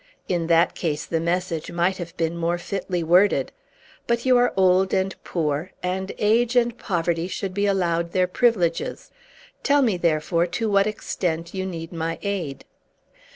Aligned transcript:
In 0.27 0.47
that 0.47 0.73
case, 0.73 1.05
the 1.05 1.19
message 1.19 1.71
might 1.71 1.97
have 1.97 2.17
been 2.17 2.35
more 2.35 2.57
fitly 2.57 3.03
worded. 3.03 3.51
But 4.07 4.25
you 4.25 4.35
are 4.35 4.51
old 4.57 4.95
and 4.95 5.13
poor, 5.23 5.73
and 5.83 6.11
age 6.17 6.55
and 6.55 6.75
poverty 6.75 7.27
should 7.27 7.53
be 7.53 7.67
allowed 7.67 8.11
their 8.11 8.25
privileges. 8.25 9.11
Tell 9.61 9.83
me, 9.83 9.97
therefore, 9.97 10.47
to 10.47 10.71
what 10.71 10.87
extent 10.87 11.53
you 11.53 11.67
need 11.67 11.93
my 11.93 12.17
aid." 12.23 12.65